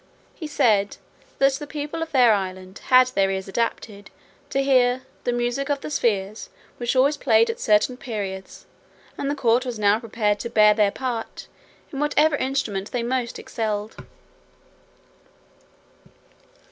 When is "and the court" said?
9.15-9.63